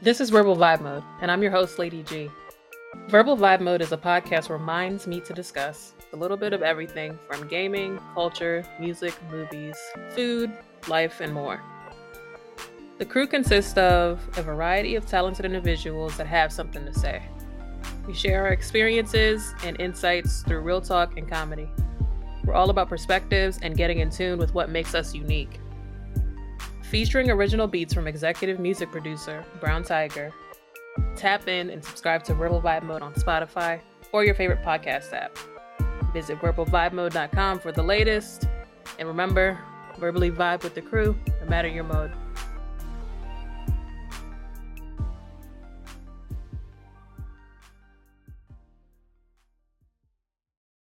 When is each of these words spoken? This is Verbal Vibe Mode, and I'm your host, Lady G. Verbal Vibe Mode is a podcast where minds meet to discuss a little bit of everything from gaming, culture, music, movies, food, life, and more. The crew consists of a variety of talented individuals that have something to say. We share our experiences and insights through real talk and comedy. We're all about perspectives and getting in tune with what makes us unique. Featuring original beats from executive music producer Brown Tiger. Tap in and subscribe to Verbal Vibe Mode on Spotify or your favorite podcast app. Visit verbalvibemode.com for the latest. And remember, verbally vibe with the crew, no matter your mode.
This 0.00 0.20
is 0.20 0.30
Verbal 0.30 0.54
Vibe 0.54 0.80
Mode, 0.80 1.02
and 1.20 1.28
I'm 1.28 1.42
your 1.42 1.50
host, 1.50 1.76
Lady 1.80 2.04
G. 2.04 2.30
Verbal 3.08 3.36
Vibe 3.36 3.58
Mode 3.58 3.82
is 3.82 3.90
a 3.90 3.96
podcast 3.96 4.48
where 4.48 4.56
minds 4.56 5.08
meet 5.08 5.24
to 5.24 5.32
discuss 5.32 5.94
a 6.12 6.16
little 6.16 6.36
bit 6.36 6.52
of 6.52 6.62
everything 6.62 7.18
from 7.26 7.48
gaming, 7.48 7.98
culture, 8.14 8.64
music, 8.78 9.12
movies, 9.28 9.76
food, 10.10 10.52
life, 10.86 11.20
and 11.20 11.34
more. 11.34 11.60
The 12.98 13.06
crew 13.06 13.26
consists 13.26 13.76
of 13.76 14.20
a 14.38 14.42
variety 14.42 14.94
of 14.94 15.04
talented 15.04 15.44
individuals 15.44 16.16
that 16.16 16.28
have 16.28 16.52
something 16.52 16.84
to 16.86 16.94
say. 16.94 17.20
We 18.06 18.14
share 18.14 18.44
our 18.44 18.52
experiences 18.52 19.52
and 19.64 19.80
insights 19.80 20.42
through 20.44 20.60
real 20.60 20.80
talk 20.80 21.18
and 21.18 21.28
comedy. 21.28 21.68
We're 22.44 22.54
all 22.54 22.70
about 22.70 22.88
perspectives 22.88 23.58
and 23.62 23.76
getting 23.76 23.98
in 23.98 24.10
tune 24.10 24.38
with 24.38 24.54
what 24.54 24.70
makes 24.70 24.94
us 24.94 25.12
unique. 25.12 25.58
Featuring 26.90 27.30
original 27.30 27.66
beats 27.66 27.92
from 27.92 28.06
executive 28.06 28.58
music 28.58 28.90
producer 28.90 29.44
Brown 29.60 29.82
Tiger. 29.82 30.32
Tap 31.16 31.46
in 31.46 31.68
and 31.68 31.84
subscribe 31.84 32.24
to 32.24 32.34
Verbal 32.34 32.62
Vibe 32.62 32.82
Mode 32.84 33.02
on 33.02 33.12
Spotify 33.12 33.78
or 34.10 34.24
your 34.24 34.34
favorite 34.34 34.62
podcast 34.62 35.12
app. 35.12 35.36
Visit 36.14 36.38
verbalvibemode.com 36.38 37.58
for 37.58 37.72
the 37.72 37.82
latest. 37.82 38.48
And 38.98 39.06
remember, 39.06 39.58
verbally 39.98 40.30
vibe 40.30 40.62
with 40.64 40.74
the 40.74 40.80
crew, 40.80 41.14
no 41.42 41.46
matter 41.46 41.68
your 41.68 41.84
mode. 41.84 42.10